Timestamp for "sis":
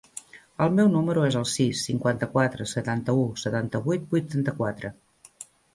1.51-1.83